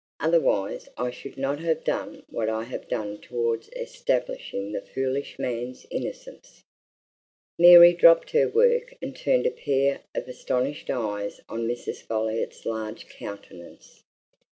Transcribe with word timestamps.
"Otherwise 0.19 0.89
I 0.97 1.11
should 1.11 1.37
not 1.37 1.59
have 1.59 1.83
done 1.83 2.23
what 2.27 2.49
I 2.49 2.63
have 2.63 2.87
done 2.87 3.19
towards 3.21 3.69
establishing 3.75 4.71
the 4.71 4.81
foolish 4.81 5.37
man's 5.37 5.85
innocence!" 5.91 6.63
Mary 7.59 7.93
dropped 7.93 8.31
her 8.31 8.49
work 8.49 8.95
and 8.99 9.15
turned 9.15 9.45
a 9.45 9.51
pair 9.51 10.01
of 10.15 10.27
astonished 10.27 10.89
eyes 10.89 11.39
on 11.47 11.67
Mrs. 11.67 12.01
Folliot's 12.01 12.65
large 12.65 13.09
countenance. 13.09 14.01